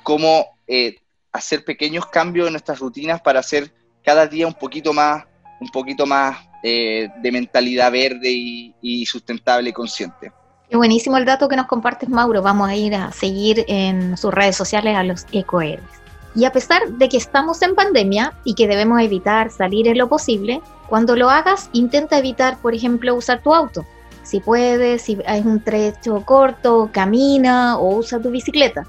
cómo 0.04 0.48
eh, 0.68 0.96
hacer 1.32 1.64
pequeños 1.64 2.08
cambios 2.08 2.48
en 2.48 2.54
nuestras 2.54 2.80
rutinas 2.80 3.22
para 3.22 3.40
hacer 3.40 3.72
cada 4.04 4.26
día 4.26 4.48
un 4.48 4.56
poquito 4.56 4.94
más, 4.94 5.26
un 5.62 5.70
poquito 5.70 6.08
más 6.08 6.40
eh, 6.64 7.08
de 7.22 7.32
mentalidad 7.32 7.92
verde 7.92 8.32
y, 8.32 8.74
y 8.82 9.06
sustentable 9.06 9.70
y 9.70 9.74
consciente. 9.74 10.32
Qué 10.70 10.76
buenísimo 10.76 11.18
el 11.18 11.26
dato 11.26 11.48
que 11.48 11.56
nos 11.56 11.68
compartes, 11.68 12.10
Mauro. 12.10 12.42
Vamos 12.42 12.68
a 12.68 12.76
ir 12.76 12.96
a 12.96 13.12
seguir 13.12 13.64
en 13.68 14.18
sus 14.18 14.34
redes 14.34 14.56
sociales 14.56 14.96
a 14.96 15.04
los 15.04 15.26
ecohéroes. 15.32 15.88
Y 16.36 16.46
a 16.46 16.52
pesar 16.52 16.88
de 16.88 17.10
que 17.10 17.18
estamos 17.18 17.62
en 17.62 17.76
pandemia 17.76 18.34
y 18.44 18.54
que 18.54 18.68
debemos 18.68 19.02
evitar 19.02 19.52
salir 19.52 19.88
en 19.88 19.98
lo 19.98 20.10
posible, 20.10 20.62
cuando 20.88 21.16
lo 21.16 21.30
hagas, 21.30 21.70
intenta 21.74 22.18
evitar, 22.18 22.58
por 22.60 22.76
ejemplo, 22.76 23.16
usar 23.16 23.42
tu 23.42 23.54
auto. 23.54 23.86
Si 24.30 24.42
puedes, 24.42 25.02
si 25.02 25.18
es 25.26 25.44
un 25.44 25.60
trecho 25.60 26.24
corto, 26.24 26.92
camina 26.94 27.80
o 27.80 27.96
usa 27.96 28.22
tu 28.22 28.30
bicicleta. 28.30 28.86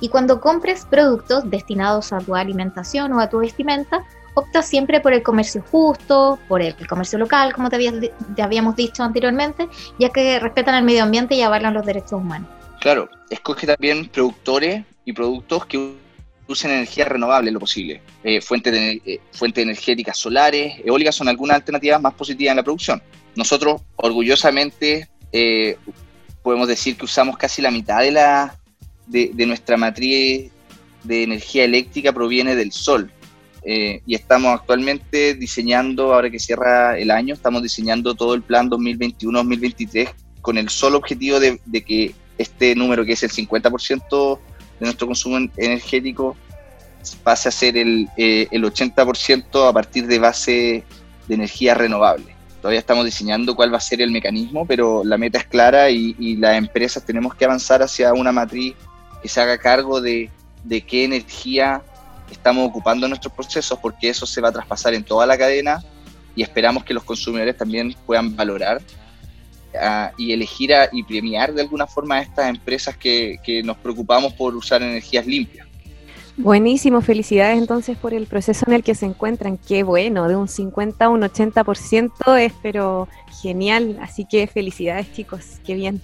Y 0.00 0.08
cuando 0.08 0.40
compres 0.40 0.86
productos 0.86 1.50
destinados 1.50 2.14
a 2.14 2.18
tu 2.20 2.34
alimentación 2.34 3.12
o 3.12 3.20
a 3.20 3.28
tu 3.28 3.40
vestimenta, 3.40 4.06
opta 4.32 4.62
siempre 4.62 5.00
por 5.00 5.12
el 5.12 5.22
comercio 5.22 5.62
justo, 5.70 6.38
por 6.48 6.62
el 6.62 6.74
comercio 6.88 7.18
local, 7.18 7.52
como 7.52 7.68
te, 7.68 7.76
habías 7.76 7.94
habíamos 8.42 8.74
dicho 8.74 9.02
anteriormente, 9.02 9.68
ya 9.98 10.08
que 10.08 10.40
respetan 10.40 10.74
el 10.76 10.84
medio 10.84 11.02
ambiente 11.02 11.34
y 11.34 11.42
avalan 11.42 11.74
los 11.74 11.84
derechos 11.84 12.12
humanos. 12.12 12.48
Claro, 12.80 13.10
escoge 13.28 13.66
también 13.66 14.08
productores 14.08 14.86
y 15.04 15.12
productos 15.12 15.66
que 15.66 15.94
usen 16.52 16.70
energía 16.70 17.04
renovable 17.04 17.50
lo 17.50 17.60
posible. 17.60 18.02
Eh, 18.24 18.40
fuentes 18.40 18.74
eh, 18.74 19.20
energéticas 19.56 20.18
solares, 20.18 20.80
eólicas 20.84 21.14
son 21.14 21.28
algunas 21.28 21.56
alternativas 21.56 22.00
más 22.00 22.14
positivas 22.14 22.52
en 22.52 22.56
la 22.56 22.62
producción. 22.62 23.02
Nosotros, 23.36 23.82
orgullosamente, 23.96 25.08
eh, 25.32 25.76
podemos 26.42 26.68
decir 26.68 26.96
que 26.96 27.04
usamos 27.04 27.36
casi 27.36 27.62
la 27.62 27.70
mitad 27.70 28.00
de, 28.00 28.10
la, 28.10 28.58
de 29.06 29.46
nuestra 29.46 29.76
matriz 29.76 30.50
de 31.04 31.22
energía 31.22 31.64
eléctrica 31.64 32.12
proviene 32.12 32.54
del 32.56 32.72
sol. 32.72 33.10
Eh, 33.62 34.00
y 34.06 34.14
estamos 34.14 34.58
actualmente 34.58 35.34
diseñando, 35.34 36.14
ahora 36.14 36.30
que 36.30 36.38
cierra 36.38 36.98
el 36.98 37.10
año, 37.10 37.34
estamos 37.34 37.62
diseñando 37.62 38.14
todo 38.14 38.34
el 38.34 38.42
plan 38.42 38.70
2021-2023 38.70 40.08
con 40.40 40.56
el 40.56 40.70
solo 40.70 40.98
objetivo 40.98 41.38
de, 41.38 41.60
de 41.66 41.82
que 41.82 42.14
este 42.38 42.74
número, 42.74 43.04
que 43.04 43.12
es 43.12 43.22
el 43.22 43.30
50% 43.30 44.38
de 44.80 44.86
nuestro 44.86 45.06
consumo 45.06 45.36
en- 45.36 45.52
energético, 45.56 46.36
pase 47.22 47.48
a 47.48 47.52
ser 47.52 47.76
el, 47.76 48.08
eh, 48.16 48.48
el 48.50 48.64
80% 48.64 49.68
a 49.68 49.72
partir 49.72 50.06
de 50.06 50.18
base 50.18 50.84
de 51.28 51.34
energía 51.34 51.74
renovable. 51.74 52.34
Todavía 52.60 52.80
estamos 52.80 53.04
diseñando 53.06 53.54
cuál 53.56 53.72
va 53.72 53.78
a 53.78 53.80
ser 53.80 54.02
el 54.02 54.10
mecanismo, 54.10 54.66
pero 54.66 55.02
la 55.04 55.16
meta 55.16 55.38
es 55.38 55.46
clara 55.46 55.88
y, 55.90 56.14
y 56.18 56.36
las 56.36 56.56
empresas 56.58 57.04
tenemos 57.04 57.34
que 57.34 57.44
avanzar 57.46 57.82
hacia 57.82 58.12
una 58.12 58.32
matriz 58.32 58.74
que 59.22 59.28
se 59.28 59.40
haga 59.40 59.56
cargo 59.56 60.00
de, 60.00 60.28
de 60.64 60.80
qué 60.82 61.04
energía 61.04 61.82
estamos 62.30 62.68
ocupando 62.68 63.06
en 63.06 63.10
nuestros 63.10 63.32
procesos, 63.32 63.78
porque 63.80 64.10
eso 64.10 64.26
se 64.26 64.40
va 64.40 64.48
a 64.50 64.52
traspasar 64.52 64.92
en 64.94 65.02
toda 65.04 65.26
la 65.26 65.38
cadena 65.38 65.82
y 66.36 66.42
esperamos 66.42 66.84
que 66.84 66.92
los 66.94 67.02
consumidores 67.02 67.56
también 67.56 67.94
puedan 68.06 68.36
valorar 68.36 68.80
ah, 69.78 70.12
y 70.16 70.32
elegir 70.32 70.72
a- 70.74 70.88
y 70.92 71.02
premiar 71.02 71.52
de 71.52 71.62
alguna 71.62 71.86
forma 71.86 72.16
a 72.16 72.22
estas 72.22 72.48
empresas 72.48 72.96
que, 72.96 73.38
que 73.44 73.62
nos 73.62 73.76
preocupamos 73.76 74.32
por 74.34 74.54
usar 74.54 74.82
energías 74.82 75.26
limpias. 75.26 75.66
Buenísimo, 76.36 77.02
felicidades 77.02 77.58
entonces 77.58 77.98
por 77.98 78.14
el 78.14 78.26
proceso 78.26 78.64
en 78.66 78.72
el 78.72 78.82
que 78.82 78.94
se 78.94 79.04
encuentran. 79.04 79.58
Qué 79.58 79.82
bueno, 79.82 80.26
de 80.26 80.36
un 80.36 80.48
50 80.48 81.04
a 81.04 81.08
un 81.10 81.20
80% 81.22 82.38
es 82.38 82.52
pero 82.62 83.08
genial, 83.42 83.98
así 84.00 84.24
que 84.24 84.46
felicidades 84.46 85.12
chicos, 85.12 85.60
qué 85.66 85.74
bien. 85.74 86.00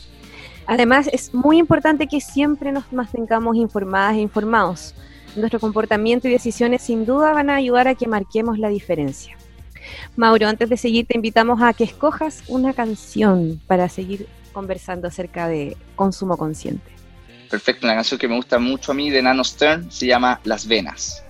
Además, 0.67 1.09
es 1.13 1.33
muy 1.33 1.59
importante 1.59 2.07
que 2.07 2.21
siempre 2.21 2.73
nos 2.73 2.93
mantengamos 2.93 3.57
informadas 3.57 4.17
e 4.17 4.21
informados. 4.21 4.95
Nuestro 5.37 5.61
comportamiento 5.61 6.29
y 6.29 6.33
decisiones 6.33 6.83
sin 6.83 7.07
duda 7.07 7.33
van 7.33 7.49
a 7.51 7.55
ayudar 7.57 7.89
a 7.89 7.95
que 7.95 8.07
marquemos 8.09 8.59
la 8.59 8.69
diferencia. 8.69 9.37
Mauro, 10.17 10.49
antes 10.49 10.69
de 10.69 10.77
seguir, 10.77 11.07
te 11.07 11.17
invitamos 11.17 11.63
a 11.63 11.73
que 11.73 11.85
escojas 11.85 12.43
una 12.49 12.73
canción 12.73 13.61
para 13.67 13.89
seguir 13.89 14.27
conversando 14.53 15.09
acerca 15.09 15.49
de 15.49 15.77
consumo 15.97 16.37
consciente. 16.37 16.91
Perfecto, 17.51 17.87
una 17.87 17.95
canción 17.95 18.19
que 18.19 18.29
me 18.29 18.37
gusta 18.37 18.59
mucho 18.59 18.93
a 18.93 18.95
mí 18.95 19.11
de 19.11 19.23
Nano 19.23 19.45
Stern 19.45 19.91
se 19.91 20.07
llama 20.07 20.41
Las 20.45 20.67
Venas. 20.67 21.23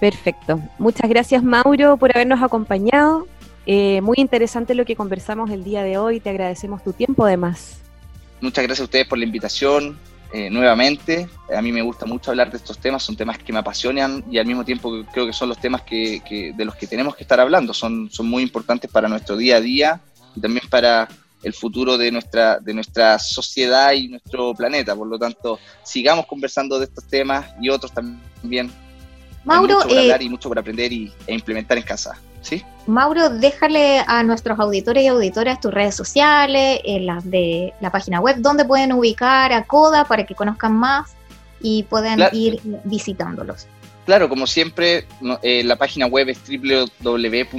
Perfecto. 0.00 0.60
Muchas 0.78 1.08
gracias, 1.08 1.42
Mauro, 1.42 1.96
por 1.96 2.10
habernos 2.14 2.42
acompañado. 2.42 3.26
Eh, 3.66 4.00
muy 4.00 4.16
interesante 4.18 4.74
lo 4.74 4.84
que 4.84 4.96
conversamos 4.96 5.50
el 5.50 5.64
día 5.64 5.82
de 5.82 5.98
hoy. 5.98 6.20
Te 6.20 6.30
agradecemos 6.30 6.82
tu 6.82 6.92
tiempo, 6.92 7.24
además. 7.24 7.82
Muchas 8.40 8.64
gracias 8.64 8.80
a 8.80 8.84
ustedes 8.84 9.06
por 9.06 9.18
la 9.18 9.24
invitación 9.24 9.98
eh, 10.32 10.50
nuevamente. 10.50 11.28
A 11.56 11.62
mí 11.62 11.72
me 11.72 11.82
gusta 11.82 12.04
mucho 12.06 12.30
hablar 12.30 12.50
de 12.50 12.58
estos 12.58 12.78
temas, 12.78 13.02
son 13.02 13.16
temas 13.16 13.38
que 13.38 13.52
me 13.52 13.58
apasionan 13.58 14.22
y 14.30 14.38
al 14.38 14.46
mismo 14.46 14.64
tiempo 14.64 15.04
creo 15.12 15.26
que 15.26 15.32
son 15.32 15.48
los 15.48 15.58
temas 15.58 15.82
que, 15.82 16.20
que- 16.26 16.52
de 16.54 16.64
los 16.64 16.74
que 16.76 16.86
tenemos 16.86 17.16
que 17.16 17.24
estar 17.24 17.40
hablando. 17.40 17.72
Son, 17.72 18.10
son 18.10 18.28
muy 18.28 18.42
importantes 18.42 18.90
para 18.90 19.08
nuestro 19.08 19.36
día 19.36 19.56
a 19.56 19.60
día 19.60 20.00
y 20.34 20.40
también 20.40 20.66
para 20.68 21.08
el 21.42 21.54
futuro 21.54 21.96
de 21.96 22.10
nuestra, 22.10 22.58
de 22.58 22.74
nuestra 22.74 23.18
sociedad 23.18 23.92
y 23.92 24.08
nuestro 24.08 24.54
planeta. 24.54 24.94
Por 24.94 25.06
lo 25.06 25.18
tanto, 25.18 25.58
sigamos 25.82 26.26
conversando 26.26 26.78
de 26.78 26.84
estos 26.86 27.04
temas 27.08 27.46
y 27.60 27.68
otros 27.68 27.92
también. 27.92 28.70
Hay 28.70 29.44
Mauro, 29.44 29.76
mucho 29.76 29.88
por 29.88 29.96
eh, 29.96 30.00
hablar 30.00 30.22
y 30.22 30.28
mucho 30.28 30.48
por 30.48 30.58
aprender 30.58 30.92
y, 30.92 31.12
e 31.26 31.34
implementar 31.34 31.78
en 31.78 31.84
casa. 31.84 32.20
¿Sí? 32.42 32.64
Mauro, 32.86 33.28
déjale 33.28 34.00
a 34.06 34.22
nuestros 34.22 34.58
auditores 34.58 35.02
y 35.04 35.08
auditoras 35.08 35.60
tus 35.60 35.72
redes 35.74 35.94
sociales, 35.94 36.80
eh, 36.84 37.00
las 37.00 37.28
de 37.30 37.74
la 37.80 37.90
página 37.92 38.20
web, 38.20 38.36
donde 38.38 38.64
pueden 38.64 38.92
ubicar 38.92 39.52
a 39.52 39.64
Coda 39.64 40.04
para 40.04 40.24
que 40.24 40.34
conozcan 40.34 40.72
más. 40.74 41.14
y 41.60 41.82
puedan 41.82 42.14
Claro. 42.18 42.36
ir 42.36 42.60
visitándolos. 42.84 43.66
Claro, 44.06 44.28
como 44.28 44.46
siempre, 44.46 45.06
no- 45.20 45.40
eh, 45.42 45.64
la 45.64 45.74
página 45.74 46.06
web 46.06 46.28
es 46.28 46.38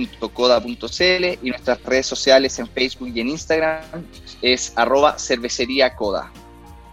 www.coda.cl 0.09 1.25
y 1.43 1.49
nuestras 1.49 1.83
redes 1.83 2.07
sociales 2.07 2.57
en 2.59 2.67
Facebook 2.67 3.09
y 3.13 3.19
en 3.19 3.29
Instagram 3.29 3.81
es 4.41 4.71
arroba 4.75 5.19
cervecería 5.19 5.95
coda. 5.95 6.31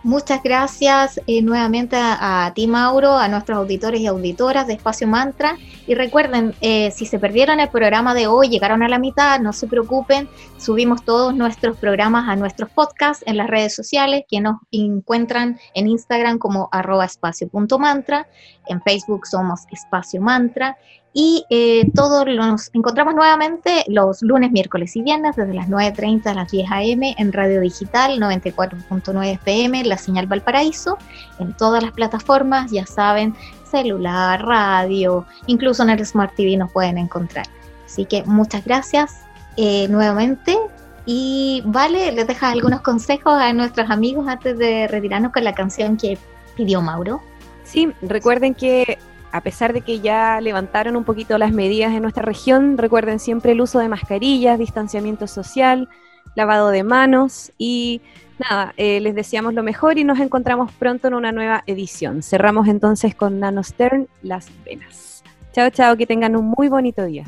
Muchas 0.07 0.40
gracias 0.40 1.21
eh, 1.27 1.42
nuevamente 1.42 1.97
a, 1.99 2.53
ti, 2.55 2.69
Mauro, 2.69 3.16
a 3.16 3.27
nuestros 3.27 3.59
auditores 3.59 4.01
y 4.01 4.07
auditoras 4.07 4.69
de 4.69 4.75
Espacio 4.75 5.09
Mantra. 5.09 5.59
Y 5.85 5.97
recuerden, 5.97 6.55
eh, 6.61 6.92
si 6.92 7.07
se 7.07 7.19
perdieron 7.19 7.59
el 7.59 7.69
programa 7.71 8.14
de 8.14 8.29
hoy, 8.29 8.49
llegaron 8.49 8.85
a 8.85 8.88
la 8.88 9.01
mitad, 9.01 9.40
no 9.40 9.53
se 9.53 9.66
preocupen, 9.66 10.29
subimos 10.59 11.05
todos 11.05 11.35
nuestros 11.35 11.77
programas 11.79 12.29
a 12.29 12.37
nuestros 12.37 12.71
podcasts 12.71 13.25
en 13.27 13.37
las 13.37 13.49
redes 13.49 13.75
sociales, 13.75 14.23
que 14.29 14.40
nos 14.40 14.61
encuentran 14.71 15.59
en 15.75 15.88
Instagram 15.88 16.38
como 16.38 16.69
arroba 16.71 17.05
espacio.mantra, 17.05 18.29
en 18.69 18.81
Facebook 18.83 19.27
somos 19.27 19.62
Espacio 19.73 20.21
Mantra. 20.21 20.79
Y 21.19 21.47
eh, 21.49 21.91
todos 21.95 22.27
nos 22.27 22.69
encontramos 22.75 23.15
nuevamente 23.15 23.85
los 23.89 24.21
lunes, 24.21 24.53
miércoles 24.53 24.95
y 24.97 25.01
viernes 25.01 25.35
desde 25.35 25.55
las 25.55 25.67
9.30 25.67 26.27
a 26.27 26.35
las 26.35 26.51
10 26.51 26.71
a.m. 26.71 27.15
en 27.17 27.33
Radio 27.33 27.63
Digital 27.63 28.21
94.9 28.21 29.33
FM, 29.33 29.85
La 29.85 29.97
Señal 29.97 30.27
Valparaíso, 30.27 30.99
en 31.39 31.55
todas 31.55 31.83
las 31.83 31.93
plataformas, 31.93 32.71
ya 32.71 32.85
saben, 32.85 33.35
celular, 33.65 34.45
radio, 34.45 35.25
incluso 35.47 35.85
en 35.85 35.89
el 35.89 36.05
Smart 36.05 36.35
TV 36.37 36.55
nos 36.59 36.71
pueden 36.71 36.99
encontrar. 36.99 37.47
Así 37.87 38.05
que 38.05 38.23
muchas 38.25 38.63
gracias 38.67 39.23
eh, 39.57 39.89
nuevamente. 39.89 40.59
Y 41.07 41.63
vale, 41.65 42.13
les 42.13 42.27
dejas 42.27 42.53
algunos 42.53 42.83
consejos 42.83 43.41
a 43.41 43.55
nuestros 43.55 43.89
amigos 43.89 44.29
antes 44.29 44.59
de 44.59 44.87
retirarnos 44.87 45.33
con 45.33 45.45
la 45.45 45.55
canción 45.55 45.97
que 45.97 46.19
pidió 46.57 46.83
Mauro. 46.83 47.23
Sí, 47.65 47.91
recuerden 48.03 48.55
que 48.55 48.99
a 49.33 49.41
pesar 49.41 49.73
de 49.73 49.81
que 49.81 50.01
ya 50.01 50.41
levantaron 50.41 50.97
un 50.97 51.05
poquito 51.05 51.39
las 51.39 51.53
medidas 51.53 51.93
en 51.93 52.03
nuestra 52.03 52.23
región, 52.23 52.79
recuerden 52.79 53.19
siempre 53.19 53.53
el 53.53 53.61
uso 53.61 53.79
de 53.79 53.89
mascarillas, 53.89 54.59
distanciamiento 54.59 55.27
social, 55.27 55.89
lavado 56.35 56.71
de 56.71 56.85
manos 56.85 57.53
y 57.59 58.01
nada, 58.39 58.75
eh, 58.77 59.01
les 59.01 59.15
deseamos 59.15 59.55
lo 59.55 59.62
mejor 59.62 59.99
y 59.99 60.05
nos 60.05 60.21
encontramos 60.21 60.71
pronto 60.73 61.09
en 61.09 61.15
una 61.15 61.33
nueva 61.33 61.65
edición. 61.67 62.23
Cerramos 62.23 62.69
entonces 62.69 63.15
con 63.15 63.41
Nano 63.41 63.62
Stern, 63.62 64.09
Las 64.23 64.51
Venas. 64.65 65.25
Chao, 65.53 65.71
chao, 65.71 65.97
que 65.97 66.07
tengan 66.07 66.37
un 66.37 66.47
muy 66.47 66.69
bonito 66.69 67.05
día. 67.05 67.25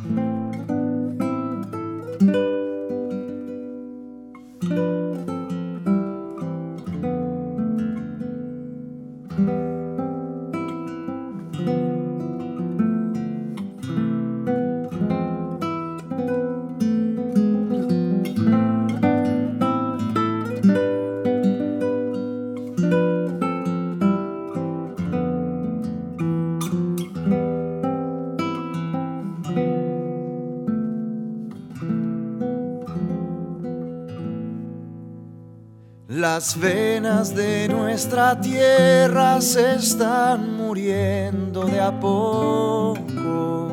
Las 36.19 36.59
venas 36.59 37.33
de 37.33 37.69
nuestra 37.69 38.41
tierra 38.41 39.41
se 39.41 39.77
están 39.77 40.57
muriendo 40.57 41.65
de 41.65 41.81
a 41.81 41.93
poco. 41.93 43.69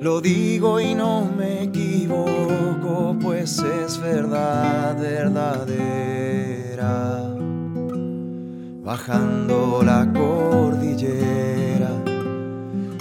Lo 0.00 0.22
digo 0.22 0.80
y 0.80 0.94
no 0.94 1.30
me 1.36 1.64
equivoco, 1.64 3.18
pues 3.20 3.58
es 3.58 4.00
verdad 4.00 4.96
verdadera. 4.98 6.40
Bajando 8.82 9.82
la 9.84 10.10
cordillera, 10.10 11.90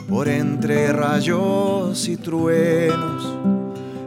por 0.10 0.28
entre 0.28 0.92
rayos 0.92 2.06
y 2.10 2.18
truenos, 2.18 3.53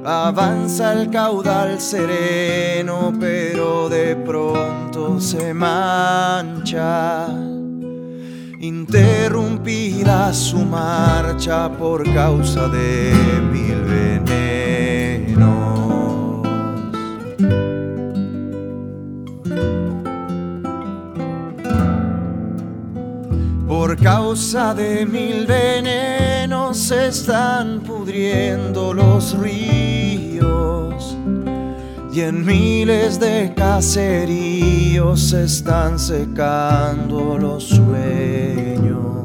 Avanza 0.09 0.92
el 0.92 1.11
caudal 1.11 1.81
sereno, 1.81 3.12
pero 3.19 3.88
de 3.88 4.14
pronto 4.14 5.21
se 5.21 5.53
mancha. 5.53 7.27
Interrumpida 8.61 10.33
su 10.33 10.59
marcha 10.59 11.69
por 11.77 12.05
causa 12.14 12.69
de 12.69 13.12
mil 13.51 13.81
venenos. 13.83 14.56
Por 23.87 23.96
causa 23.99 24.75
de 24.75 25.07
mil 25.07 25.46
venenos 25.46 26.90
están 26.90 27.79
pudriendo 27.83 28.92
los 28.92 29.38
ríos 29.38 31.16
y 32.12 32.20
en 32.20 32.44
miles 32.44 33.20
de 33.20 33.55
caseríos 33.55 35.29
se 35.29 35.44
están 35.44 36.01
secando 36.01 37.38
los 37.38 37.62
sueños. 37.62 39.22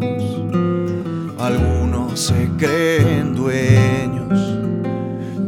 Algunos 1.39 2.19
se 2.19 2.47
creen 2.59 3.33
dueños 3.33 4.39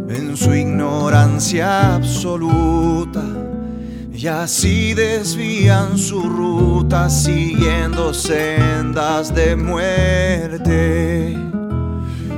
en 0.10 0.36
su 0.36 0.56
ignorancia 0.56 1.98
absoluta 1.98 3.22
y 4.24 4.28
así 4.28 4.94
desvían 4.94 5.98
su 5.98 6.22
ruta 6.22 7.10
siguiendo 7.10 8.14
sendas 8.14 9.36
de 9.36 9.58
muerte. 9.58 11.38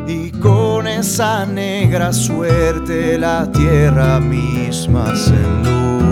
Y 0.07 0.31
con 0.31 0.87
esa 0.87 1.45
negra 1.45 2.11
suerte 2.11 3.19
la 3.19 3.51
tierra 3.51 4.19
misma 4.19 5.15
se 5.15 5.35
enluta. 5.35 6.04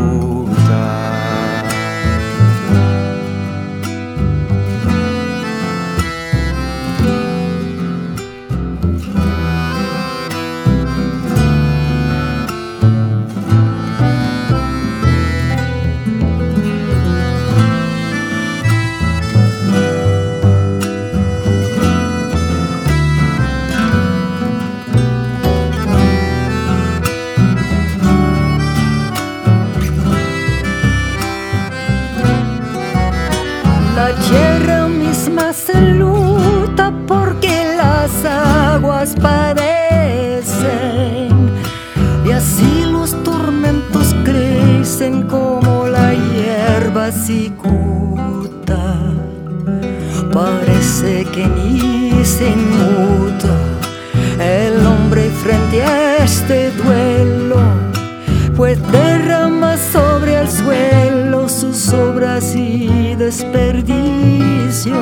Que 51.33 51.47
ni 51.47 52.23
se 52.23 52.49
inmuta 52.49 53.57
el 54.39 54.85
hombre 54.85 55.29
frente 55.43 55.81
a 55.81 56.23
este 56.23 56.71
duelo 56.71 57.57
pues 58.55 58.79
derrama 58.91 59.75
sobre 59.77 60.35
el 60.39 60.47
suelo 60.47 61.49
sus 61.49 61.91
obras 61.91 62.55
y 62.55 63.15
desperdicios, 63.15 64.93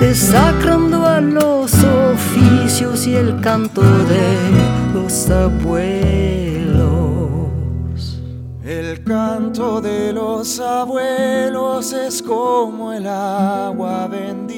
desacrando 0.00 1.06
a 1.06 1.20
los 1.20 1.72
oficios 1.84 3.06
y 3.06 3.14
el 3.14 3.40
canto 3.40 3.82
de 3.82 4.50
los 4.92 5.30
abuelos. 5.30 6.42
El 8.64 9.04
canto 9.04 9.80
de 9.80 10.12
los 10.12 10.58
abuelos 10.58 11.92
es 11.92 12.22
como 12.22 12.92
el 12.92 13.06
agua 13.06 14.08
bendita 14.08 14.51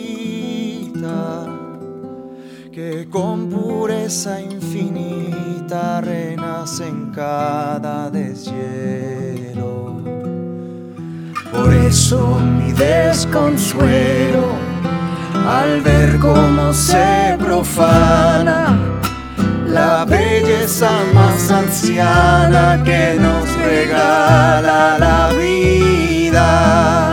que 2.72 3.09
con 3.09 3.48
pureza 3.48 4.40
infinita 4.40 6.00
renace 6.00 6.88
en 6.88 7.11
cada 7.12 8.11
deshielo. 8.11 10.03
Por 11.53 11.72
eso 11.72 12.40
mi 12.40 12.72
desconsuelo 12.72 14.44
al 15.48 15.81
ver 15.83 16.18
cómo 16.18 16.72
se 16.72 17.37
profana 17.38 18.77
la 19.74 20.05
belleza 20.05 20.90
más 21.12 21.50
anciana 21.50 22.83
que 22.85 23.16
nos 23.20 23.48
regala 23.57 24.98
la 24.98 25.29
vida. 25.37 27.03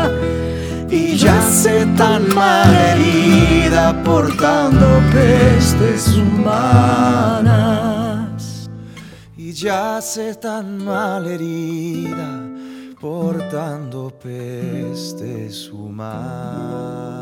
Yace 1.23 1.85
tan 1.95 2.23
mal 2.33 2.73
herida 2.73 3.93
portando 4.03 4.87
pestes 5.13 6.17
humanas. 6.17 7.51
Y 9.37 9.53
yace 9.53 10.33
tan 10.33 10.83
mal 10.83 11.27
herida 11.27 12.41
portando 12.99 14.09
pestes 14.09 15.69
humanas. 15.69 17.21